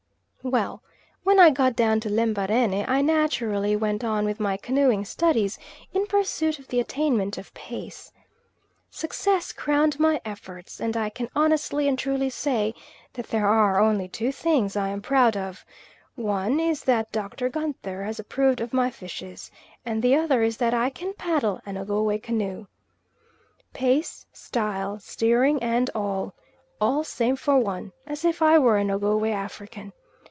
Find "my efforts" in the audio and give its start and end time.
9.99-10.79